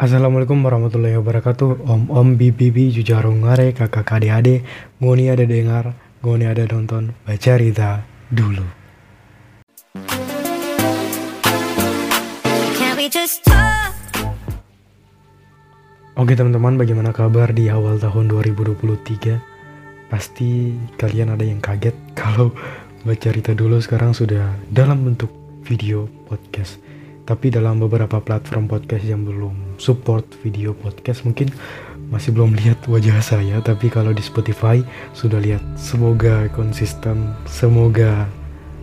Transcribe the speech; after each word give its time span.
Assalamualaikum 0.00 0.64
warahmatullahi 0.64 1.12
wabarakatuh. 1.20 1.84
Om 1.84 2.08
Om 2.08 2.40
Bibi 2.40 2.72
Bibi 2.72 2.88
Jujarong 2.88 3.44
Ngare 3.44 3.76
Kakak 3.76 4.16
Ade 4.16 4.32
Ade 4.32 4.64
Ngoni 4.96 5.28
ada 5.28 5.44
dengar 5.44 5.92
Ngoni 6.24 6.48
ada 6.48 6.64
nonton 6.64 7.12
Baca 7.28 7.52
Rita 7.60 8.00
dulu? 8.32 8.64
Oke 16.16 16.32
teman-teman 16.32 16.80
bagaimana 16.80 17.12
kabar 17.12 17.52
di 17.52 17.68
awal 17.68 18.00
tahun 18.00 18.32
2023 18.32 20.08
Pasti 20.08 20.80
kalian 20.96 21.36
ada 21.36 21.44
yang 21.44 21.60
kaget 21.60 21.92
Kalau 22.16 22.56
Baca 23.04 23.28
Rita 23.28 23.52
dulu 23.52 23.76
sekarang 23.76 24.16
sudah 24.16 24.48
dalam 24.72 25.04
bentuk 25.04 25.28
video 25.68 26.08
podcast. 26.24 26.80
Tapi 27.28 27.52
dalam 27.52 27.76
beberapa 27.84 28.16
platform 28.16 28.64
podcast 28.64 29.04
yang 29.04 29.28
belum 29.28 29.69
support 29.80 30.28
video 30.44 30.76
podcast. 30.76 31.24
Mungkin 31.24 31.48
masih 32.12 32.36
belum 32.36 32.52
lihat 32.60 32.84
wajah 32.86 33.18
saya 33.24 33.58
tapi 33.64 33.88
kalau 33.88 34.12
di 34.12 34.20
Spotify 34.20 34.84
sudah 35.16 35.40
lihat. 35.40 35.64
Semoga 35.80 36.46
konsisten 36.52 37.32
semoga 37.48 38.28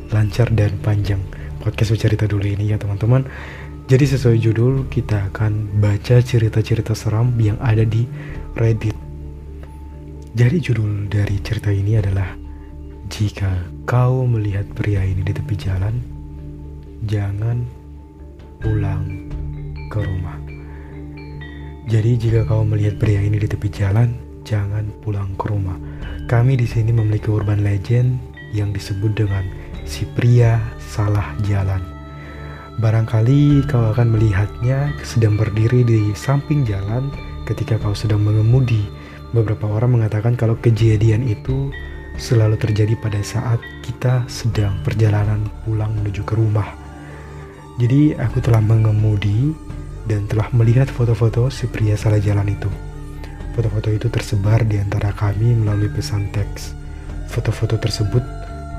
lancar 0.09 0.49
dan 0.57 0.73
panjang 0.81 1.21
podcast 1.61 1.93
bercerita 1.93 2.25
dulu 2.25 2.43
ini 2.43 2.73
ya 2.73 2.81
teman-teman. 2.81 3.29
Jadi 3.87 4.03
sesuai 4.03 4.37
judul 4.43 4.73
kita 4.91 5.31
akan 5.31 5.79
baca 5.79 6.19
cerita-cerita 6.19 6.91
seram 6.91 7.31
yang 7.39 7.55
ada 7.63 7.87
di 7.87 8.03
Reddit. 8.59 8.97
Jadi 10.35 10.57
judul 10.59 11.07
dari 11.07 11.39
cerita 11.39 11.71
ini 11.71 11.95
adalah 11.95 12.35
jika 13.07 13.63
kau 13.87 14.27
melihat 14.27 14.67
pria 14.75 14.99
ini 15.07 15.23
di 15.23 15.31
tepi 15.31 15.55
jalan 15.55 15.95
jangan 17.07 17.63
pulang 18.59 19.31
ke 19.87 20.03
rumah. 20.03 20.56
Jadi 21.87 22.19
jika 22.19 22.43
kau 22.43 22.67
melihat 22.67 22.99
pria 22.99 23.23
ini 23.23 23.39
di 23.39 23.47
tepi 23.47 23.71
jalan, 23.71 24.11
jangan 24.43 24.91
pulang 24.99 25.31
ke 25.39 25.47
rumah. 25.47 25.79
Kami 26.27 26.59
di 26.59 26.67
sini 26.67 26.91
memiliki 26.91 27.31
urban 27.31 27.63
legend 27.63 28.19
yang 28.51 28.75
disebut 28.75 29.15
dengan 29.15 29.47
si 29.87 30.03
pria 30.03 30.59
salah 30.83 31.31
jalan. 31.47 31.79
Barangkali 32.83 33.63
kau 33.71 33.95
akan 33.95 34.19
melihatnya 34.19 34.91
sedang 35.07 35.39
berdiri 35.39 35.87
di 35.87 36.11
samping 36.11 36.67
jalan 36.67 37.07
ketika 37.47 37.79
kau 37.79 37.95
sedang 37.95 38.19
mengemudi. 38.19 38.83
Beberapa 39.31 39.71
orang 39.71 39.95
mengatakan 39.97 40.35
kalau 40.35 40.59
kejadian 40.59 41.23
itu 41.23 41.71
selalu 42.19 42.59
terjadi 42.59 42.99
pada 42.99 43.23
saat 43.23 43.63
kita 43.79 44.27
sedang 44.27 44.75
perjalanan 44.83 45.39
pulang 45.63 45.95
menuju 45.95 46.25
ke 46.27 46.35
rumah 46.35 46.87
jadi 47.77 48.17
aku 48.17 48.41
telah 48.41 48.57
mengemudi 48.57 49.53
dan 50.07 50.25
telah 50.25 50.47
melihat 50.55 50.87
foto-foto 50.87 51.51
si 51.51 51.67
pria 51.67 51.99
salah 51.99 52.17
jalan 52.17 52.47
itu. 52.47 52.71
Foto-foto 53.53 53.91
itu 53.91 54.07
tersebar 54.07 54.63
di 54.63 54.79
antara 54.79 55.11
kami 55.11 55.53
melalui 55.53 55.91
pesan 55.91 56.31
teks. 56.31 56.71
Foto-foto 57.27 57.75
tersebut 57.75 58.23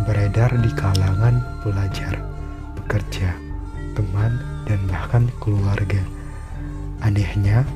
beredar 0.08 0.56
di 0.58 0.70
kalangan 0.72 1.42
pelajar, 1.60 2.16
pekerja, 2.80 3.36
teman, 3.92 4.40
dan 4.64 4.80
bahkan 4.88 5.28
keluarga. 5.42 6.00
Anehnya, 7.04 7.68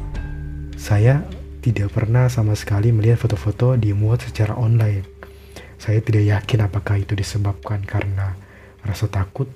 saya 0.81 1.23
tidak 1.63 1.95
pernah 1.95 2.27
sama 2.27 2.59
sekali 2.59 2.91
melihat 2.91 3.23
foto-foto 3.23 3.79
dimuat 3.79 4.25
secara 4.25 4.57
online. 4.57 5.07
Saya 5.79 5.99
tidak 6.03 6.27
yakin 6.27 6.61
apakah 6.67 7.03
itu 7.03 7.19
disebabkan 7.19 7.83
karena 7.83 8.35
rasa 8.83 9.11
takut 9.11 9.51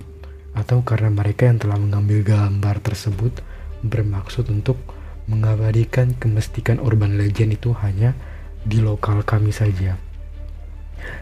atau 0.54 0.82
karena 0.82 1.10
mereka 1.10 1.46
yang 1.46 1.58
telah 1.58 1.78
mengambil 1.78 2.22
gambar 2.26 2.82
tersebut 2.82 3.42
bermaksud 3.84 4.48
untuk 4.48 4.78
mengabadikan 5.26 6.14
kemestikan 6.16 6.78
urban 6.78 7.18
legend 7.18 7.58
itu 7.58 7.74
hanya 7.82 8.14
di 8.62 8.78
lokal 8.78 9.26
kami 9.26 9.50
saja. 9.50 9.98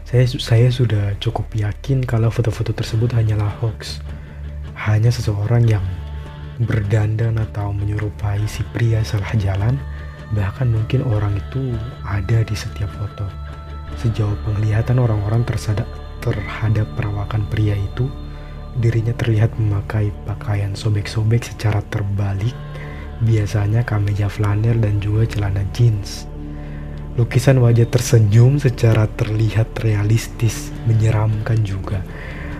Saya 0.04 0.24
saya 0.28 0.68
sudah 0.70 1.16
cukup 1.20 1.50
yakin 1.52 2.04
kalau 2.04 2.28
foto-foto 2.28 2.72
tersebut 2.76 3.12
hanyalah 3.16 3.50
hoax. 3.60 4.00
Hanya 4.74 5.08
seseorang 5.08 5.64
yang 5.64 5.84
berdandan 6.62 7.40
atau 7.40 7.74
menyerupai 7.74 8.42
si 8.46 8.62
pria 8.70 9.02
salah 9.02 9.32
jalan, 9.34 9.74
bahkan 10.32 10.70
mungkin 10.70 11.02
orang 11.02 11.34
itu 11.36 11.74
ada 12.06 12.46
di 12.46 12.54
setiap 12.54 12.90
foto. 12.94 13.26
Sejauh 13.98 14.34
penglihatan 14.46 14.98
orang-orang 14.98 15.46
terhadap 15.46 16.86
perawakan 16.96 17.42
pria 17.50 17.74
itu, 17.78 18.10
dirinya 18.78 19.14
terlihat 19.14 19.54
memakai 19.58 20.10
pakaian 20.26 20.74
sobek-sobek 20.74 21.46
secara 21.46 21.82
terbalik, 21.86 22.54
biasanya 23.22 23.86
kameja 23.86 24.26
flanel 24.26 24.78
dan 24.82 24.98
juga 24.98 25.26
celana 25.30 25.62
jeans. 25.70 26.26
Lukisan 27.14 27.62
wajah 27.62 27.86
tersenyum 27.86 28.58
secara 28.58 29.06
terlihat 29.06 29.70
realistis, 29.86 30.74
menyeramkan 30.90 31.62
juga. 31.62 32.02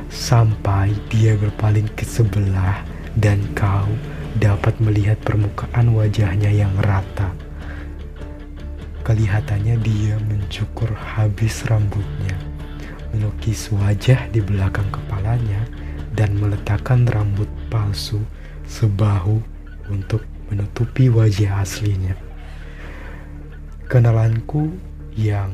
Sampai 0.07 0.95
dia 1.11 1.35
berpaling 1.35 1.91
ke 1.99 2.07
sebelah 2.07 2.87
dan 3.19 3.43
kau 3.59 3.91
dapat 4.39 4.79
melihat 4.79 5.19
permukaan 5.27 5.91
wajahnya 5.91 6.55
yang 6.55 6.71
rata. 6.87 7.35
Kelihatannya 9.03 9.75
dia 9.83 10.17
mencukur 10.23 10.89
habis 10.95 11.67
rambutnya, 11.67 12.39
melukis 13.11 13.75
wajah 13.75 14.31
di 14.31 14.39
belakang 14.39 14.87
kepalanya, 14.95 15.67
dan 16.15 16.39
meletakkan 16.39 17.05
rambut 17.11 17.51
palsu 17.69 18.23
sebahu 18.65 19.43
untuk 19.91 20.23
menutupi 20.49 21.11
wajah 21.11 21.61
aslinya. 21.61 22.15
Kenalanku 23.91 24.73
yang 25.15 25.53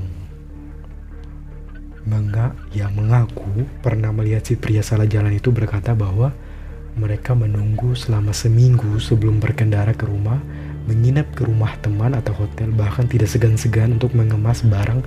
menga 2.08 2.56
yang 2.72 2.96
mengaku 2.96 3.68
pernah 3.84 4.08
melihat 4.08 4.40
si 4.44 4.56
pria 4.56 4.80
salah 4.80 5.04
jalan 5.04 5.36
itu 5.36 5.52
berkata 5.52 5.92
bahwa 5.92 6.32
mereka 6.96 7.36
menunggu 7.36 7.92
selama 7.92 8.34
seminggu 8.34 8.98
sebelum 8.98 9.38
berkendara 9.38 9.94
ke 9.94 10.08
rumah, 10.08 10.40
menginap 10.90 11.28
ke 11.36 11.46
rumah 11.46 11.76
teman 11.84 12.16
atau 12.16 12.34
hotel, 12.34 12.72
bahkan 12.74 13.06
tidak 13.06 13.30
segan-segan 13.30 13.94
untuk 13.94 14.10
mengemas 14.16 14.64
barang 14.66 15.04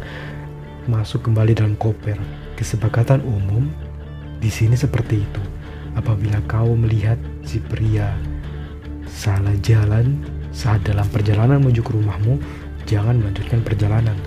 masuk 0.88 1.28
kembali 1.28 1.56
dalam 1.58 1.76
koper. 1.76 2.16
Kesepakatan 2.56 3.20
umum 3.26 3.68
di 4.44 4.52
sini 4.52 4.76
seperti 4.76 5.24
itu. 5.24 5.44
Apabila 5.96 6.44
kau 6.52 6.76
melihat 6.76 7.16
si 7.48 7.64
pria 7.64 8.12
salah 9.08 9.56
jalan 9.64 10.20
saat 10.52 10.84
dalam 10.84 11.08
perjalanan 11.08 11.64
menuju 11.64 11.80
ke 11.80 11.96
rumahmu, 11.96 12.44
jangan 12.84 13.24
melanjutkan 13.24 13.64
perjalanan. 13.64 14.20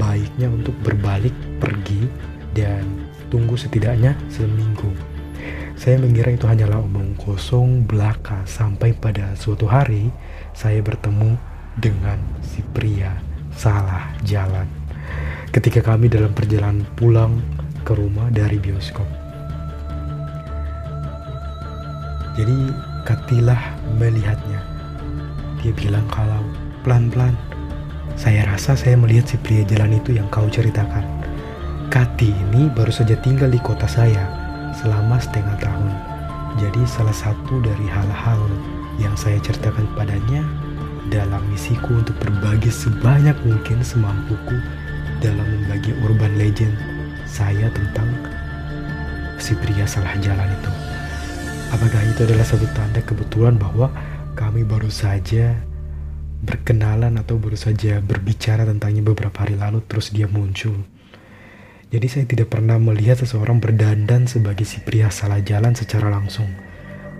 Baiknya 0.00 0.48
untuk 0.48 0.72
berbalik 0.80 1.36
pergi 1.60 2.08
dan 2.56 2.88
tunggu 3.28 3.60
setidaknya 3.60 4.16
seminggu. 4.32 4.88
Saya 5.76 6.00
mengira 6.00 6.32
itu 6.34 6.48
hanyalah 6.48 6.82
omong 6.82 7.14
kosong 7.20 7.86
belaka 7.86 8.42
sampai 8.48 8.96
pada 8.96 9.36
suatu 9.38 9.68
hari 9.68 10.10
saya 10.56 10.82
bertemu 10.82 11.38
dengan 11.78 12.18
si 12.42 12.64
pria 12.74 13.14
salah 13.54 14.10
jalan. 14.26 14.66
Ketika 15.54 15.80
kami 15.80 16.10
dalam 16.10 16.34
perjalanan 16.34 16.82
pulang 16.98 17.38
ke 17.82 17.92
rumah 17.94 18.30
dari 18.32 18.56
bioskop. 18.58 19.06
Jadi 22.38 22.88
Katilah 23.08 23.72
melihatnya. 23.96 24.60
Dia 25.64 25.72
bilang 25.72 26.04
kalau 26.12 26.44
pelan-pelan. 26.84 27.32
Saya 28.20 28.44
rasa 28.44 28.76
saya 28.76 29.00
melihat 29.00 29.32
si 29.32 29.40
pria 29.40 29.64
jalan 29.64 29.96
itu 29.96 30.12
yang 30.20 30.28
kau 30.28 30.44
ceritakan. 30.44 31.08
Kati 31.88 32.28
ini 32.28 32.68
baru 32.68 32.92
saja 32.92 33.16
tinggal 33.24 33.48
di 33.48 33.56
kota 33.64 33.88
saya 33.88 34.28
selama 34.76 35.16
setengah 35.16 35.56
tahun. 35.56 35.88
Jadi 36.60 36.84
salah 36.84 37.16
satu 37.16 37.64
dari 37.64 37.88
hal-hal 37.88 38.44
yang 39.00 39.16
saya 39.16 39.40
ceritakan 39.40 39.88
padanya 39.96 40.44
dalam 41.08 41.40
misiku 41.48 42.04
untuk 42.04 42.12
berbagi 42.20 42.68
sebanyak 42.68 43.40
mungkin 43.48 43.80
semampuku 43.80 44.60
dalam 45.24 45.48
membagi 45.48 45.96
urban 46.04 46.36
legend 46.36 46.76
saya 47.28 47.68
tentang 47.70 48.08
si 49.36 49.54
pria 49.54 49.84
salah 49.84 50.16
jalan 50.18 50.48
itu. 50.48 50.72
Apakah 51.68 52.00
itu 52.08 52.24
adalah 52.24 52.48
satu 52.48 52.64
tanda 52.72 53.04
kebetulan 53.04 53.60
bahwa 53.60 53.92
kami 54.32 54.64
baru 54.64 54.88
saja 54.88 55.52
berkenalan 56.42 57.18
atau 57.20 57.36
baru 57.36 57.58
saja 57.58 58.00
berbicara 58.00 58.64
tentangnya 58.64 59.04
beberapa 59.04 59.44
hari 59.44 59.58
lalu 59.58 59.84
terus 59.84 60.08
dia 60.10 60.24
muncul. 60.30 60.74
Jadi 61.88 62.06
saya 62.08 62.24
tidak 62.28 62.52
pernah 62.52 62.76
melihat 62.76 63.20
seseorang 63.20 63.64
berdandan 63.64 64.28
sebagai 64.28 64.68
si 64.68 64.80
pria 64.84 65.08
salah 65.08 65.40
jalan 65.40 65.72
secara 65.72 66.12
langsung. 66.12 66.48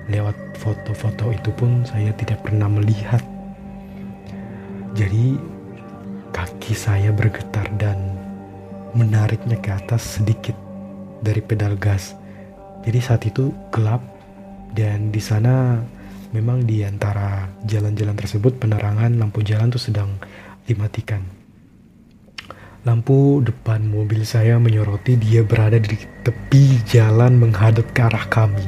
Lewat 0.08 0.36
foto-foto 0.60 1.32
itu 1.32 1.52
pun 1.52 1.84
saya 1.88 2.12
tidak 2.16 2.44
pernah 2.44 2.68
melihat. 2.68 3.20
Jadi 4.92 5.36
kaki 6.32 6.72
saya 6.76 7.12
bergetar 7.12 7.68
dan 7.80 8.17
menariknya 8.92 9.60
ke 9.60 9.70
atas 9.74 10.20
sedikit 10.20 10.54
dari 11.20 11.42
pedal 11.42 11.74
gas. 11.76 12.14
Jadi 12.86 12.98
saat 13.02 13.22
itu 13.26 13.50
gelap 13.74 14.00
dan 14.72 15.10
di 15.10 15.18
sana 15.18 15.82
memang 16.32 16.64
di 16.64 16.84
antara 16.84 17.48
jalan-jalan 17.64 18.16
tersebut 18.16 18.60
penerangan 18.60 19.16
lampu 19.16 19.40
jalan 19.40 19.72
tuh 19.72 19.80
sedang 19.80 20.08
dimatikan. 20.68 21.24
Lampu 22.86 23.42
depan 23.44 23.84
mobil 23.84 24.22
saya 24.22 24.56
menyoroti 24.56 25.18
dia 25.18 25.42
berada 25.42 25.76
di 25.76 25.98
tepi 26.22 26.80
jalan 26.88 27.36
menghadap 27.36 27.84
ke 27.92 28.00
arah 28.00 28.24
kami. 28.30 28.64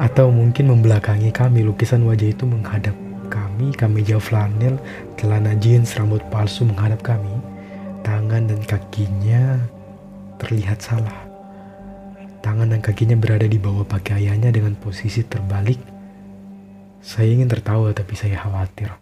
Atau 0.00 0.32
mungkin 0.32 0.72
membelakangi 0.72 1.28
kami, 1.28 1.60
lukisan 1.60 2.08
wajah 2.08 2.32
itu 2.32 2.48
menghadap 2.48 2.96
kami, 3.28 3.76
kami 3.76 4.00
jauh 4.00 4.22
flanel, 4.22 4.80
celana 5.20 5.52
jeans, 5.60 5.92
rambut 6.00 6.24
palsu 6.32 6.64
menghadap 6.64 7.04
kami. 7.04 7.39
Tangan 8.30 8.46
dan 8.46 8.62
kakinya 8.62 9.58
terlihat 10.38 10.78
salah. 10.78 11.26
Tangan 12.38 12.70
dan 12.70 12.78
kakinya 12.78 13.18
berada 13.18 13.42
di 13.42 13.58
bawah 13.58 13.82
pakaiannya 13.82 14.54
dengan 14.54 14.78
posisi 14.78 15.26
terbalik. 15.26 15.82
Saya 17.02 17.26
ingin 17.26 17.50
tertawa 17.50 17.90
tapi 17.90 18.14
saya 18.14 18.38
khawatir. 18.38 18.94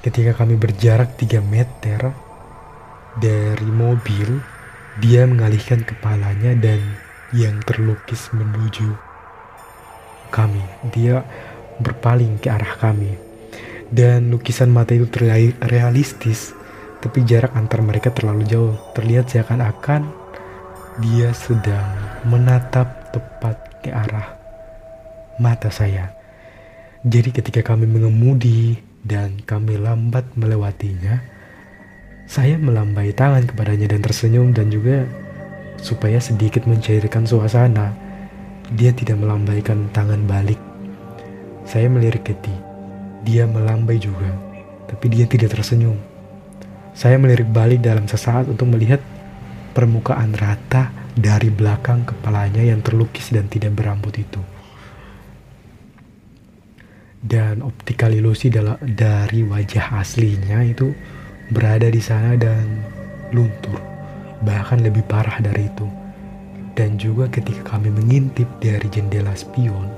Ketika 0.00 0.40
kami 0.40 0.56
berjarak 0.56 1.20
3 1.20 1.44
meter 1.44 2.16
dari 3.20 3.68
mobil, 3.68 4.40
dia 5.04 5.28
mengalihkan 5.28 5.84
kepalanya 5.84 6.56
dan 6.56 6.80
yang 7.36 7.60
terlukis 7.60 8.32
menuju 8.32 8.88
kami. 10.32 10.64
Dia 10.96 11.28
berpaling 11.76 12.40
ke 12.40 12.48
arah 12.48 12.72
kami. 12.80 13.20
Dan 13.92 14.32
lukisan 14.32 14.72
mata 14.72 14.96
itu 14.96 15.12
terlihat 15.12 15.60
realistis, 15.68 16.56
tapi 17.04 17.20
jarak 17.28 17.52
antar 17.52 17.84
mereka 17.84 18.08
terlalu 18.08 18.48
jauh. 18.48 18.72
Terlihat 18.96 19.28
seakan-akan 19.28 20.08
dia 21.04 21.36
sedang 21.36 21.84
menatap 22.24 23.12
tepat 23.12 23.60
ke 23.84 23.92
arah 23.92 24.40
mata 25.36 25.68
saya. 25.68 26.16
Jadi 27.04 27.36
ketika 27.36 27.60
kami 27.60 27.84
mengemudi 27.84 28.80
dan 29.04 29.36
kami 29.44 29.76
lambat 29.76 30.24
melewatinya, 30.32 31.20
saya 32.24 32.56
melambai 32.56 33.12
tangan 33.12 33.44
kepadanya 33.44 33.92
dan 33.92 34.00
tersenyum 34.00 34.56
dan 34.56 34.72
juga 34.72 35.04
supaya 35.76 36.16
sedikit 36.16 36.64
mencairkan 36.64 37.28
suasana. 37.28 37.92
Dia 38.72 38.96
tidak 38.96 39.20
melambaikan 39.20 39.92
tangan 39.92 40.24
balik. 40.24 40.56
Saya 41.68 41.92
melirik 41.92 42.24
Keti. 42.24 42.56
Dia 43.28 43.44
melambai 43.44 44.00
juga, 44.00 44.32
tapi 44.88 45.12
dia 45.12 45.28
tidak 45.28 45.52
tersenyum. 45.52 46.13
Saya 46.94 47.18
melirik 47.18 47.50
balik 47.50 47.82
dalam 47.82 48.06
sesaat 48.06 48.46
untuk 48.46 48.70
melihat 48.70 49.02
permukaan 49.74 50.30
rata 50.38 50.94
dari 51.18 51.50
belakang 51.50 52.06
kepalanya 52.06 52.62
yang 52.62 52.82
terlukis 52.86 53.34
dan 53.34 53.50
tidak 53.50 53.74
berambut 53.74 54.14
itu. 54.14 54.38
Dan 57.18 57.66
optikal 57.66 58.14
ilusi 58.14 58.46
dari 58.78 59.40
wajah 59.42 59.98
aslinya 59.98 60.62
itu 60.62 60.94
berada 61.50 61.90
di 61.90 61.98
sana 61.98 62.38
dan 62.38 62.84
luntur, 63.34 63.80
bahkan 64.46 64.78
lebih 64.78 65.02
parah 65.08 65.42
dari 65.42 65.66
itu. 65.66 65.88
Dan 66.74 66.94
juga 67.00 67.26
ketika 67.30 67.74
kami 67.74 67.90
mengintip 67.90 68.46
dari 68.62 68.86
jendela 68.92 69.32
spion, 69.34 69.88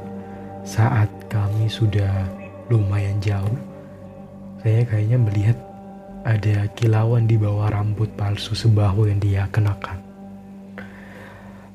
saat 0.62 1.08
kami 1.28 1.66
sudah 1.66 2.30
lumayan 2.70 3.18
jauh, 3.18 3.58
saya 4.62 4.86
kayaknya 4.86 5.18
melihat 5.18 5.58
ada 6.26 6.66
kilauan 6.74 7.30
di 7.30 7.38
bawah 7.38 7.70
rambut 7.70 8.10
palsu 8.18 8.58
sebahu 8.58 9.06
yang 9.06 9.22
dia 9.22 9.46
kenakan. 9.54 10.02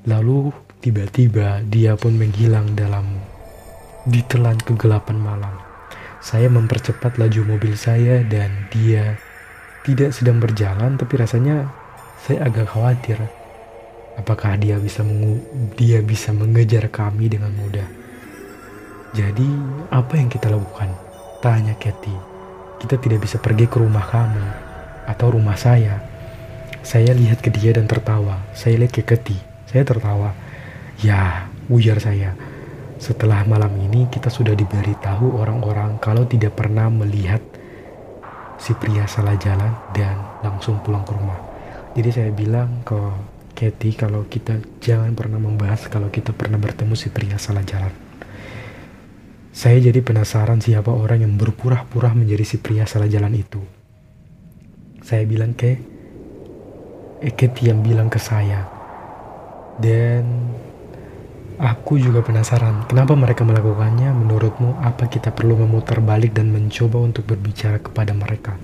Lalu 0.04 0.52
tiba-tiba 0.84 1.64
dia 1.64 1.96
pun 1.96 2.20
menghilang 2.20 2.76
dalam 2.76 3.16
ditelan 4.04 4.60
kegelapan 4.60 5.16
malam. 5.16 5.56
Saya 6.20 6.52
mempercepat 6.52 7.16
laju 7.16 7.56
mobil 7.56 7.80
saya 7.80 8.28
dan 8.28 8.52
dia 8.76 9.16
tidak 9.88 10.12
sedang 10.12 10.44
berjalan 10.44 11.00
tapi 11.00 11.16
rasanya 11.18 11.72
saya 12.22 12.46
agak 12.46 12.70
khawatir 12.70 13.18
apakah 14.20 14.54
dia 14.60 14.78
bisa 14.78 15.02
dia 15.80 16.04
bisa 16.04 16.36
mengejar 16.36 16.92
kami 16.92 17.32
dengan 17.32 17.56
mudah. 17.56 17.88
Jadi 19.16 19.48
apa 19.90 20.14
yang 20.20 20.28
kita 20.28 20.52
lakukan? 20.52 20.92
Tanya 21.42 21.74
Katie 21.80 22.31
kita 22.82 22.98
tidak 22.98 23.22
bisa 23.22 23.38
pergi 23.38 23.70
ke 23.70 23.78
rumah 23.78 24.02
kamu 24.02 24.42
atau 25.06 25.38
rumah 25.38 25.54
saya. 25.54 26.02
Saya 26.82 27.14
lihat 27.14 27.46
ke 27.46 27.54
dia 27.54 27.78
dan 27.78 27.86
tertawa. 27.86 28.42
Saya 28.58 28.82
lihat 28.82 28.90
ke 28.90 29.06
Keti. 29.06 29.38
Saya 29.70 29.86
tertawa. 29.86 30.34
Ya, 31.06 31.46
ujar 31.70 32.02
saya. 32.02 32.34
Setelah 32.98 33.46
malam 33.46 33.70
ini 33.78 34.10
kita 34.10 34.34
sudah 34.34 34.58
diberitahu 34.58 35.38
orang-orang 35.38 36.02
kalau 36.02 36.26
tidak 36.26 36.58
pernah 36.58 36.90
melihat 36.90 37.42
si 38.58 38.74
pria 38.78 39.06
salah 39.06 39.38
jalan 39.38 39.74
dan 39.94 40.18
langsung 40.42 40.82
pulang 40.82 41.06
ke 41.06 41.14
rumah. 41.14 41.38
Jadi 41.94 42.10
saya 42.10 42.30
bilang 42.34 42.82
ke 42.82 42.98
Katie 43.54 43.94
kalau 43.94 44.26
kita 44.26 44.58
jangan 44.82 45.14
pernah 45.14 45.38
membahas 45.38 45.86
kalau 45.86 46.10
kita 46.10 46.34
pernah 46.34 46.58
bertemu 46.58 46.98
si 46.98 47.14
pria 47.14 47.38
salah 47.38 47.62
jalan. 47.62 48.11
Saya 49.52 49.84
jadi 49.84 50.00
penasaran 50.00 50.64
siapa 50.64 50.96
orang 50.96 51.28
yang 51.28 51.36
berpura-pura 51.36 52.16
menjadi 52.16 52.48
si 52.48 52.56
pria 52.64 52.88
salah 52.88 53.12
jalan 53.12 53.36
itu. 53.36 53.60
Saya 55.04 55.28
bilang 55.28 55.52
ke 55.52 55.76
Eket 57.22 57.54
yang 57.62 57.86
bilang 57.86 58.10
ke 58.10 58.18
saya. 58.18 58.66
Dan 59.78 60.50
aku 61.62 62.02
juga 62.02 62.26
penasaran 62.26 62.90
kenapa 62.90 63.14
mereka 63.14 63.46
melakukannya. 63.46 64.10
Menurutmu 64.10 64.82
apa 64.82 65.06
kita 65.06 65.30
perlu 65.30 65.54
memutar 65.54 66.02
balik 66.02 66.34
dan 66.34 66.50
mencoba 66.50 66.98
untuk 66.98 67.30
berbicara 67.30 67.78
kepada 67.78 68.18
mereka? 68.18 68.58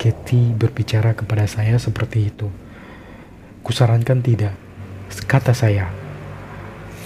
Katie 0.00 0.56
berbicara 0.56 1.12
kepada 1.12 1.44
saya 1.44 1.76
seperti 1.76 2.32
itu. 2.32 2.48
Kusarankan 3.60 4.24
tidak. 4.24 4.54
Kata 5.28 5.52
saya, 5.52 5.92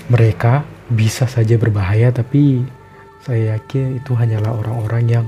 mereka 0.07 0.63
bisa 0.87 1.27
saja 1.27 1.59
berbahaya 1.59 2.15
tapi 2.15 2.63
saya 3.21 3.57
yakin 3.57 4.01
itu 4.01 4.17
hanyalah 4.17 4.65
orang-orang 4.65 5.05
yang 5.05 5.27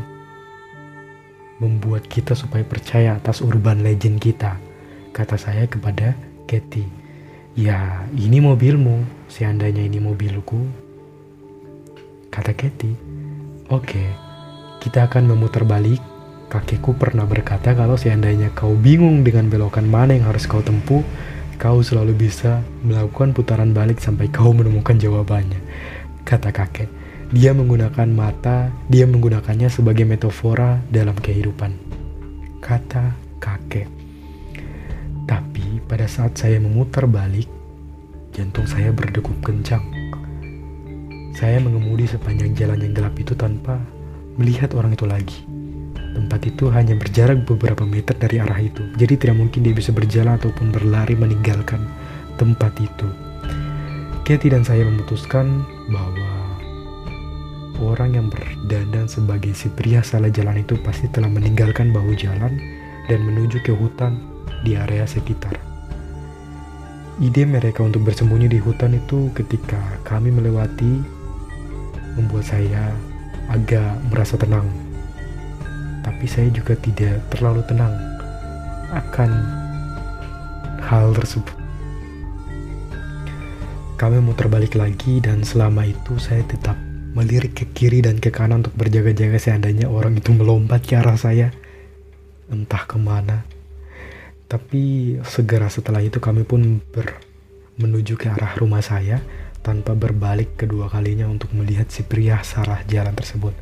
membuat 1.60 2.08
kita 2.08 2.32
supaya 2.32 2.64
percaya 2.64 3.14
atas 3.20 3.44
urban 3.44 3.84
legend 3.84 4.18
kita. 4.18 4.56
Kata 5.12 5.36
saya 5.36 5.68
kepada 5.68 6.16
Katie, 6.48 6.88
ya 7.52 8.08
ini 8.16 8.40
mobilmu, 8.40 9.28
seandainya 9.28 9.84
ini 9.84 10.00
mobilku. 10.00 10.64
Kata 12.32 12.56
Katie, 12.56 12.96
oke, 13.68 14.04
kita 14.80 15.06
akan 15.06 15.36
memutar 15.36 15.68
balik. 15.68 16.00
Kakekku 16.48 16.96
pernah 16.96 17.24
berkata 17.24 17.72
kalau 17.72 17.96
seandainya 17.96 18.52
kau 18.52 18.76
bingung 18.76 19.24
dengan 19.24 19.48
belokan 19.48 19.88
mana 19.88 20.16
yang 20.16 20.28
harus 20.32 20.44
kau 20.44 20.60
tempuh, 20.60 21.00
kau 21.56 21.80
selalu 21.80 22.28
bisa 22.28 22.60
melakukan 22.84 23.32
putaran 23.36 23.72
balik 23.72 24.00
sampai 24.00 24.28
kau 24.32 24.52
menemukan 24.52 24.96
jawabannya. 24.96 25.60
Kata 26.24 26.52
kakek. 26.52 27.01
Dia 27.32 27.56
menggunakan 27.56 28.12
mata, 28.12 28.68
dia 28.92 29.08
menggunakannya 29.08 29.72
sebagai 29.72 30.04
metafora 30.04 30.84
dalam 30.92 31.16
kehidupan. 31.16 31.72
Kata 32.60 33.16
kakek. 33.40 33.88
Tapi 35.24 35.80
pada 35.88 36.04
saat 36.04 36.36
saya 36.36 36.60
memutar 36.60 37.08
balik, 37.08 37.48
jantung 38.36 38.68
saya 38.68 38.92
berdegup 38.92 39.32
kencang. 39.40 39.80
Saya 41.32 41.56
mengemudi 41.56 42.04
sepanjang 42.04 42.52
jalan 42.52 42.84
yang 42.84 42.92
gelap 42.92 43.16
itu 43.16 43.32
tanpa 43.32 43.80
melihat 44.36 44.76
orang 44.76 44.92
itu 44.92 45.08
lagi. 45.08 45.40
Tempat 46.12 46.40
itu 46.44 46.68
hanya 46.68 47.00
berjarak 47.00 47.48
beberapa 47.48 47.88
meter 47.88 48.12
dari 48.12 48.44
arah 48.44 48.60
itu, 48.60 48.84
jadi 49.00 49.16
tidak 49.16 49.40
mungkin 49.40 49.64
dia 49.64 49.72
bisa 49.72 49.88
berjalan 49.88 50.36
ataupun 50.36 50.68
berlari 50.68 51.16
meninggalkan 51.16 51.80
tempat 52.36 52.76
itu. 52.76 53.08
Katie 54.28 54.52
dan 54.52 54.68
saya 54.68 54.84
memutuskan 54.84 55.64
bahwa 55.88 56.31
orang 57.82 58.14
yang 58.14 58.26
berdandan 58.30 59.10
sebagai 59.10 59.50
si 59.58 59.66
pria 59.72 60.04
salah 60.06 60.30
jalan 60.30 60.62
itu 60.62 60.78
pasti 60.86 61.10
telah 61.10 61.26
meninggalkan 61.26 61.90
bahu 61.90 62.14
jalan 62.14 62.54
dan 63.10 63.20
menuju 63.26 63.58
ke 63.66 63.74
hutan 63.74 64.22
di 64.62 64.78
area 64.78 65.02
sekitar. 65.02 65.58
Ide 67.18 67.44
mereka 67.44 67.82
untuk 67.82 68.06
bersembunyi 68.06 68.48
di 68.48 68.58
hutan 68.62 68.94
itu 68.94 69.28
ketika 69.34 69.78
kami 70.06 70.32
melewati 70.32 71.02
membuat 72.16 72.46
saya 72.48 72.94
agak 73.50 73.98
merasa 74.08 74.38
tenang. 74.38 74.66
Tapi 76.02 76.24
saya 76.26 76.48
juga 76.50 76.74
tidak 76.78 77.20
terlalu 77.30 77.62
tenang 77.68 77.94
akan 78.90 79.30
hal 80.82 81.14
tersebut. 81.14 81.56
Kami 84.00 84.18
muter 84.18 84.50
balik 84.50 84.74
lagi 84.74 85.22
dan 85.22 85.46
selama 85.46 85.86
itu 85.86 86.18
saya 86.18 86.42
tetap 86.50 86.74
melirik 87.12 87.52
ke 87.52 87.64
kiri 87.72 88.00
dan 88.00 88.18
ke 88.18 88.32
kanan 88.32 88.64
untuk 88.64 88.76
berjaga-jaga 88.76 89.36
seandainya 89.36 89.88
orang 89.88 90.16
itu 90.16 90.32
melompat 90.32 90.84
ke 90.84 90.96
arah 90.96 91.16
saya. 91.16 91.52
Entah 92.48 92.84
ke 92.84 92.96
mana. 92.96 93.44
Tapi 94.48 95.16
segera 95.24 95.72
setelah 95.72 96.04
itu 96.04 96.20
kami 96.20 96.44
pun 96.44 96.80
ber, 96.92 97.16
menuju 97.80 98.20
ke 98.20 98.28
arah 98.28 98.52
rumah 98.56 98.84
saya. 98.84 99.20
tanpa 99.62 99.94
berbalik 99.94 100.58
kedua 100.58 100.90
kalinya 100.90 101.30
untuk 101.30 101.54
melihat 101.54 101.86
si 101.86 102.02
pria 102.02 102.42
sarah 102.42 102.82
jalan 102.90 103.14
tersebut. 103.14 103.54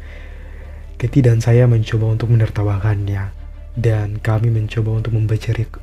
Keti 0.97 1.21
dan 1.21 1.45
saya 1.45 1.69
mencoba 1.69 2.17
untuk 2.17 2.33
menertawakannya, 2.33 3.37
dan 3.77 4.17
kami 4.19 4.49
mencoba 4.49 5.01
untuk 5.01 5.13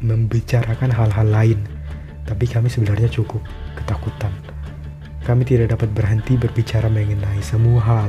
membicarakan 0.02 0.90
hal-hal 0.90 1.28
lain, 1.30 1.60
tapi 2.26 2.50
kami 2.50 2.68
sebenarnya 2.68 3.08
cukup 3.14 3.40
ketakutan. 3.78 4.47
Kami 5.28 5.44
tidak 5.44 5.76
dapat 5.76 5.92
berhenti 5.92 6.40
berbicara 6.40 6.88
mengenai 6.88 7.44
semua 7.44 7.84
hal, 7.84 8.08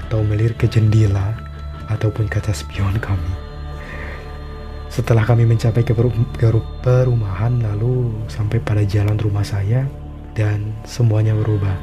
atau 0.00 0.24
melirik 0.24 0.64
ke 0.64 0.66
jendela, 0.72 1.36
ataupun 1.92 2.24
kaca 2.24 2.56
spion 2.56 2.96
kami. 2.96 3.52
Setelah 4.88 5.28
kami 5.28 5.44
mencapai 5.44 5.84
ke 5.84 5.92
perumahan 6.84 7.60
lalu 7.60 8.16
sampai 8.32 8.64
pada 8.64 8.80
jalan 8.84 9.20
rumah 9.20 9.44
saya 9.44 9.84
dan 10.32 10.72
semuanya 10.88 11.36
berubah. 11.36 11.76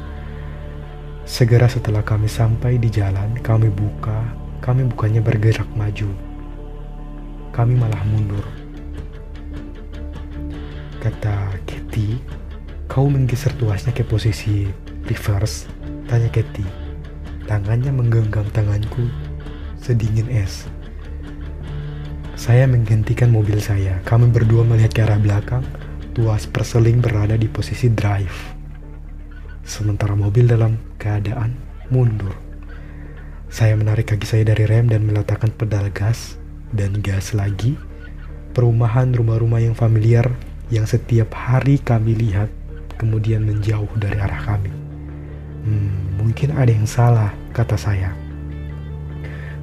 Segera 1.26 1.70
setelah 1.70 2.02
kami 2.02 2.26
sampai 2.26 2.74
di 2.78 2.90
jalan, 2.90 3.38
kami 3.46 3.70
buka, 3.70 4.18
kami 4.58 4.86
bukannya 4.90 5.22
bergerak 5.22 5.66
maju. 5.78 6.10
Kami 7.54 7.74
malah 7.78 8.02
mundur. 8.10 8.42
Kata 10.98 11.54
Katie, 11.66 12.18
kau 12.90 13.06
menggeser 13.06 13.54
tuasnya 13.54 13.94
ke 13.94 14.02
posisi 14.02 14.66
reverse, 15.06 15.70
tanya 16.10 16.26
Katie. 16.26 16.66
Tangannya 17.46 17.94
menggenggam 17.94 18.50
tanganku 18.50 19.06
sedingin 19.78 20.26
es. 20.26 20.66
Saya 22.34 22.66
menghentikan 22.66 23.30
mobil 23.30 23.62
saya. 23.62 24.02
Kami 24.02 24.34
berdua 24.34 24.66
melihat 24.66 24.90
ke 24.90 25.00
arah 25.06 25.22
belakang. 25.22 25.62
Tuas 26.18 26.50
perseling 26.50 26.98
berada 26.98 27.38
di 27.38 27.46
posisi 27.46 27.86
drive. 27.86 28.58
Sementara 29.62 30.18
mobil 30.18 30.50
dalam 30.50 30.74
keadaan 30.98 31.54
mundur. 31.94 32.34
Saya 33.46 33.78
menarik 33.78 34.10
kaki 34.10 34.26
saya 34.26 34.42
dari 34.50 34.66
rem 34.66 34.90
dan 34.90 35.06
meletakkan 35.06 35.54
pedal 35.54 35.86
gas 35.94 36.34
dan 36.74 36.98
gas 36.98 37.38
lagi. 37.38 37.78
Perumahan 38.50 39.14
rumah-rumah 39.14 39.62
yang 39.62 39.78
familiar 39.78 40.26
yang 40.74 40.90
setiap 40.90 41.30
hari 41.34 41.78
kami 41.78 42.18
lihat 42.18 42.50
kemudian 43.00 43.48
menjauh 43.48 43.88
dari 43.96 44.20
arah 44.20 44.44
kami. 44.44 44.68
Hmm, 45.64 46.20
mungkin 46.20 46.52
ada 46.52 46.68
yang 46.68 46.84
salah, 46.84 47.32
kata 47.56 47.80
saya. 47.80 48.12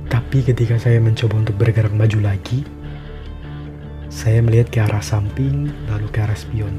Tapi 0.10 0.41
ketika 0.41 0.82
saya 0.82 0.98
mencoba 0.98 1.46
untuk 1.46 1.56
bergerak 1.62 1.94
maju 1.94 2.34
lagi, 2.34 2.65
saya 4.10 4.41
melihat 4.41 4.74
ke 4.74 4.79
arah 4.82 5.03
samping, 5.06 5.70
lalu 5.86 6.10
ke 6.10 6.25
arah 6.25 6.34
spion. 6.34 6.74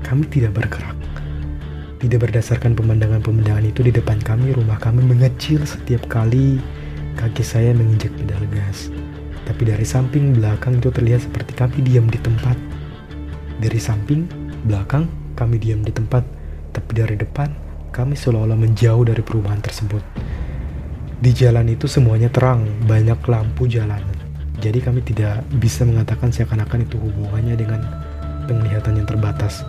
Kami 0.00 0.24
tidak 0.32 0.56
bergerak. 0.56 0.96
Tidak 2.00 2.18
berdasarkan 2.18 2.74
pemandangan-pemandangan 2.74 3.68
itu 3.68 3.86
di 3.86 3.92
depan 3.94 4.18
kami, 4.18 4.56
rumah 4.56 4.80
kami 4.80 5.04
mengecil 5.04 5.62
setiap 5.62 6.08
kali 6.10 6.58
kaki 7.16 7.44
saya 7.44 7.70
menginjak 7.76 8.10
pedal 8.16 8.42
gas. 8.50 8.88
Tapi 9.46 9.68
dari 9.68 9.86
samping 9.86 10.34
belakang 10.34 10.78
itu 10.80 10.88
terlihat 10.88 11.26
seperti 11.28 11.52
kami 11.54 11.78
diam 11.84 12.06
di 12.08 12.18
tempat. 12.18 12.56
Dari 13.62 13.78
samping 13.78 14.26
belakang 14.66 15.06
kami 15.34 15.60
diam 15.60 15.84
di 15.84 15.92
tempat, 15.92 16.24
tapi 16.72 16.90
dari 16.96 17.16
depan 17.16 17.52
kami 17.92 18.16
seolah-olah 18.16 18.56
menjauh 18.56 19.04
dari 19.04 19.20
perumahan 19.20 19.60
tersebut. 19.60 20.00
Di 21.22 21.30
jalan 21.30 21.70
itu 21.70 21.86
semuanya 21.86 22.32
terang, 22.32 22.66
banyak 22.88 23.20
lampu 23.28 23.68
jalan. 23.70 24.02
Jadi 24.58 24.78
kami 24.82 25.04
tidak 25.06 25.44
bisa 25.60 25.86
mengatakan 25.86 26.34
seakan-akan 26.34 26.88
itu 26.88 26.98
hubungannya 26.98 27.54
dengan 27.54 27.80
penglihatan 28.50 28.98
yang 28.98 29.06
terbatas. 29.06 29.62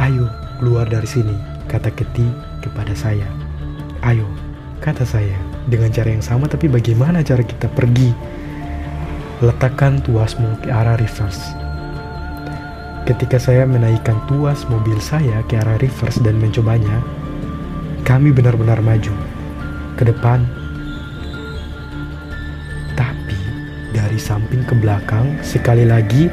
Ayo, 0.00 0.30
keluar 0.56 0.88
dari 0.88 1.04
sini, 1.04 1.36
kata 1.68 1.92
Keti 1.92 2.24
kepada 2.64 2.96
saya. 2.96 3.28
Ayo, 4.00 4.24
kata 4.80 5.04
saya, 5.04 5.36
dengan 5.68 5.92
cara 5.92 6.08
yang 6.08 6.24
sama 6.24 6.48
tapi 6.48 6.66
bagaimana 6.66 7.20
cara 7.20 7.44
kita 7.44 7.68
pergi? 7.70 8.10
Letakkan 9.42 10.00
tuasmu 10.06 10.62
ke 10.62 10.70
arah 10.70 10.96
reverse. 10.96 11.61
Ketika 13.12 13.36
saya 13.36 13.68
menaikkan 13.68 14.16
tuas 14.24 14.64
mobil 14.72 14.96
saya 14.96 15.44
ke 15.44 15.60
arah 15.60 15.76
reverse 15.76 16.16
dan 16.24 16.40
mencobanya, 16.40 17.04
kami 18.08 18.32
benar-benar 18.32 18.80
maju 18.80 19.12
ke 20.00 20.08
depan 20.08 20.48
dari 24.12 24.20
samping 24.20 24.60
ke 24.68 24.76
belakang, 24.76 25.40
sekali 25.40 25.88
lagi 25.88 26.28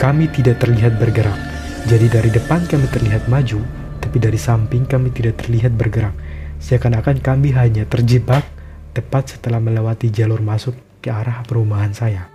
kami 0.00 0.24
tidak 0.32 0.56
terlihat 0.56 0.96
bergerak. 0.96 1.36
Jadi 1.84 2.08
dari 2.08 2.32
depan 2.32 2.64
kami 2.64 2.88
terlihat 2.88 3.28
maju, 3.28 3.60
tapi 4.00 4.16
dari 4.16 4.40
samping 4.40 4.88
kami 4.88 5.12
tidak 5.12 5.44
terlihat 5.44 5.76
bergerak. 5.76 6.16
Seakan-akan 6.64 7.20
kami 7.20 7.52
hanya 7.52 7.84
terjebak 7.84 8.48
tepat 8.96 9.36
setelah 9.36 9.60
melewati 9.60 10.08
jalur 10.08 10.40
masuk 10.40 10.72
ke 11.04 11.12
arah 11.12 11.44
perumahan 11.44 11.92
saya. 11.92 12.31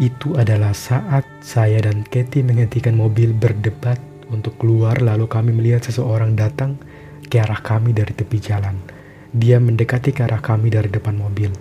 Itu 0.00 0.32
adalah 0.32 0.72
saat 0.72 1.28
saya 1.44 1.84
dan 1.84 2.08
Katie 2.08 2.40
menghentikan 2.40 2.96
mobil 2.96 3.36
berdebat 3.36 4.00
untuk 4.32 4.56
keluar 4.56 4.96
lalu 4.96 5.28
kami 5.28 5.52
melihat 5.52 5.84
seseorang 5.84 6.32
datang 6.32 6.80
ke 7.28 7.36
arah 7.36 7.60
kami 7.60 7.92
dari 7.92 8.16
tepi 8.16 8.40
jalan. 8.40 8.80
Dia 9.28 9.60
mendekati 9.60 10.16
ke 10.16 10.24
arah 10.24 10.40
kami 10.40 10.72
dari 10.72 10.88
depan 10.88 11.20
mobil. 11.20 11.52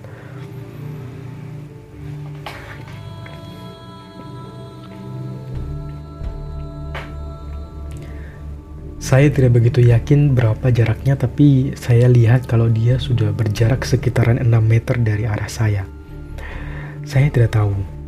Saya 9.03 9.27
tidak 9.35 9.59
begitu 9.59 9.83
yakin 9.83 10.31
berapa 10.31 10.71
jaraknya 10.71 11.19
tapi 11.19 11.75
saya 11.75 12.07
lihat 12.07 12.47
kalau 12.47 12.71
dia 12.71 13.03
sudah 13.03 13.35
berjarak 13.35 13.83
sekitaran 13.83 14.39
6 14.39 14.47
meter 14.63 14.95
dari 14.95 15.27
arah 15.27 15.51
saya. 15.51 15.83
Saya 17.03 17.27
tidak 17.27 17.51
tahu. 17.51 17.98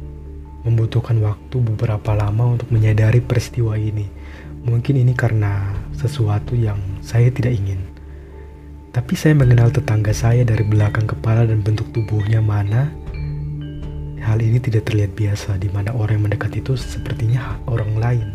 Membutuhkan 0.61 1.17
waktu 1.21 1.57
beberapa 1.61 2.13
lama 2.13 2.57
untuk 2.57 2.69
menyadari 2.69 3.21
peristiwa 3.21 3.73
ini. 3.77 4.05
Mungkin 4.61 5.01
ini 5.01 5.17
karena 5.17 5.73
sesuatu 5.97 6.53
yang 6.53 6.77
saya 7.01 7.33
tidak 7.33 7.57
ingin. 7.57 7.81
Tapi 8.91 9.15
saya 9.15 9.33
mengenal 9.33 9.71
tetangga 9.71 10.11
saya 10.11 10.43
dari 10.43 10.67
belakang 10.67 11.07
kepala 11.07 11.47
dan 11.47 11.63
bentuk 11.63 11.89
tubuhnya 11.95 12.43
mana 12.43 12.91
hal 14.21 14.37
ini 14.37 14.61
tidak 14.61 14.85
terlihat 14.85 15.17
biasa 15.17 15.57
di 15.57 15.67
mana 15.73 15.89
orang 15.97 16.21
yang 16.21 16.25
mendekat 16.29 16.61
itu 16.61 16.77
sepertinya 16.77 17.57
orang 17.65 17.91
lain. 17.97 18.27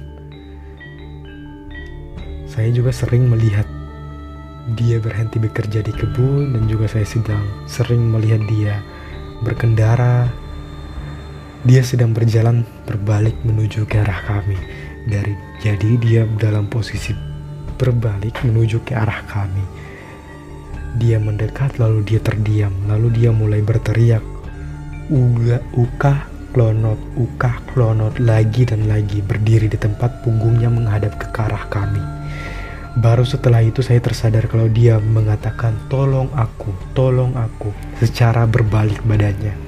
Saya 2.50 2.74
juga 2.74 2.90
sering 2.90 3.30
melihat 3.30 3.68
dia 4.74 4.98
berhenti 4.98 5.38
bekerja 5.38 5.84
di 5.84 5.94
kebun 5.94 6.58
dan 6.58 6.66
juga 6.66 6.90
saya 6.90 7.06
sedang 7.06 7.44
sering 7.70 8.02
melihat 8.10 8.42
dia 8.50 8.82
berkendara. 9.46 10.26
Dia 11.66 11.82
sedang 11.82 12.14
berjalan 12.14 12.62
berbalik 12.86 13.34
menuju 13.42 13.90
ke 13.90 13.98
arah 13.98 14.22
kami. 14.22 14.54
Dari 15.10 15.34
jadi 15.58 15.98
dia 15.98 16.22
dalam 16.38 16.70
posisi 16.70 17.10
berbalik 17.74 18.38
menuju 18.46 18.86
ke 18.86 18.94
arah 18.94 19.26
kami. 19.26 19.66
Dia 20.94 21.18
mendekat 21.18 21.82
lalu 21.82 22.06
dia 22.06 22.22
terdiam, 22.22 22.70
lalu 22.86 23.18
dia 23.18 23.34
mulai 23.34 23.66
berteriak. 23.66 24.22
Uga, 25.10 25.58
uka, 25.74 26.30
klonot, 26.54 27.02
uka, 27.18 27.58
klonot 27.74 28.14
lagi 28.22 28.62
dan 28.62 28.86
lagi 28.86 29.18
berdiri 29.18 29.66
di 29.66 29.74
tempat 29.74 30.22
punggungnya 30.22 30.70
menghadap 30.70 31.18
ke 31.18 31.26
arah 31.34 31.66
kami. 31.66 31.98
Baru 32.94 33.26
setelah 33.26 33.66
itu 33.66 33.82
saya 33.82 33.98
tersadar 33.98 34.46
kalau 34.46 34.70
dia 34.70 35.02
mengatakan 35.02 35.74
tolong 35.90 36.30
aku, 36.30 36.70
tolong 36.94 37.34
aku 37.34 37.74
secara 37.98 38.46
berbalik 38.46 39.02
badannya. 39.02 39.65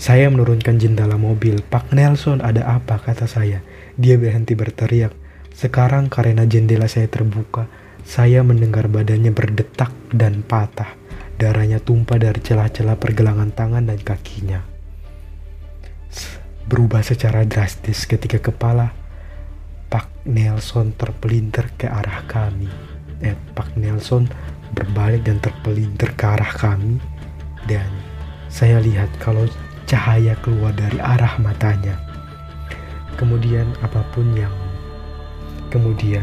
Saya 0.00 0.32
menurunkan 0.32 0.80
jendela 0.80 1.20
mobil. 1.20 1.60
Pak 1.60 1.92
Nelson 1.92 2.40
ada 2.40 2.64
apa 2.64 2.96
kata 2.96 3.28
saya. 3.28 3.60
Dia 4.00 4.16
berhenti 4.16 4.56
berteriak. 4.56 5.12
Sekarang 5.52 6.08
karena 6.08 6.48
jendela 6.48 6.88
saya 6.88 7.04
terbuka, 7.04 7.68
saya 8.00 8.40
mendengar 8.40 8.88
badannya 8.88 9.28
berdetak 9.28 9.92
dan 10.08 10.40
patah. 10.40 10.96
Darahnya 11.36 11.84
tumpah 11.84 12.16
dari 12.16 12.40
celah-celah 12.40 12.96
pergelangan 12.96 13.52
tangan 13.52 13.84
dan 13.84 14.00
kakinya. 14.00 14.64
Berubah 16.64 17.04
secara 17.04 17.44
drastis 17.44 18.08
ketika 18.08 18.40
kepala 18.40 18.96
Pak 19.92 20.24
Nelson 20.24 20.96
terpelintir 20.96 21.76
ke 21.76 21.92
arah 21.92 22.24
kami. 22.24 22.72
Eh, 23.20 23.36
Pak 23.52 23.76
Nelson 23.76 24.24
berbalik 24.72 25.28
dan 25.28 25.44
terpelintir 25.44 26.16
ke 26.16 26.24
arah 26.24 26.56
kami 26.56 26.96
dan 27.68 27.88
saya 28.48 28.80
lihat 28.80 29.12
kalau 29.20 29.44
cahaya 29.90 30.38
keluar 30.38 30.70
dari 30.70 31.02
arah 31.02 31.34
matanya. 31.42 31.98
Kemudian 33.18 33.66
apa 33.82 34.06
pun 34.14 34.30
yang 34.38 34.54
kemudian 35.74 36.22